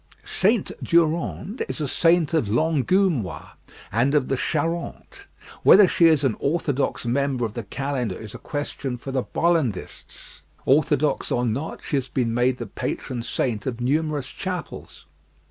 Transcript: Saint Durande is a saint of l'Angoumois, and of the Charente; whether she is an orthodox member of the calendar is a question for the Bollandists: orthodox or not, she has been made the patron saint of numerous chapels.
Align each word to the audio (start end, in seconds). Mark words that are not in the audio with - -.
Saint 0.23 0.71
Durande 0.81 1.61
is 1.69 1.79
a 1.79 1.87
saint 1.87 2.33
of 2.33 2.49
l'Angoumois, 2.49 3.51
and 3.91 4.15
of 4.15 4.29
the 4.29 4.35
Charente; 4.35 5.27
whether 5.61 5.87
she 5.87 6.07
is 6.07 6.23
an 6.23 6.35
orthodox 6.39 7.05
member 7.05 7.45
of 7.45 7.53
the 7.53 7.61
calendar 7.61 8.17
is 8.19 8.33
a 8.33 8.39
question 8.39 8.97
for 8.97 9.11
the 9.11 9.21
Bollandists: 9.21 10.41
orthodox 10.65 11.31
or 11.31 11.45
not, 11.45 11.83
she 11.83 11.97
has 11.97 12.07
been 12.07 12.33
made 12.33 12.57
the 12.57 12.65
patron 12.65 13.21
saint 13.21 13.67
of 13.67 13.79
numerous 13.79 14.29
chapels. 14.29 15.05